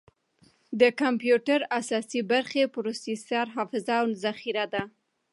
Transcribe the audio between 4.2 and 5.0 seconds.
ذخیره ده.